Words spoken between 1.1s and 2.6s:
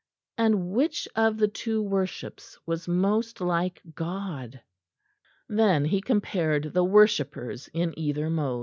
of the two worships